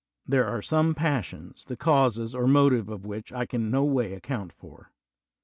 There 0.25 0.47
are 0.47 0.63
some 0.63 0.95
passions 0.95 1.63
the 1.63 1.77
causes 1.77 2.33
or 2.33 2.47
motiv 2.47 2.89
of 2.89 3.05
which 3.05 3.31
I 3.31 3.45
can 3.45 3.69
no 3.69 3.83
way 3.83 4.13
account 4.15 4.51
for. 4.51 4.91